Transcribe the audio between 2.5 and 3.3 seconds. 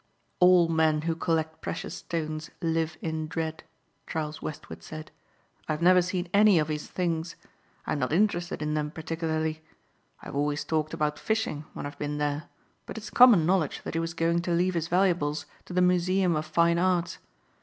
live in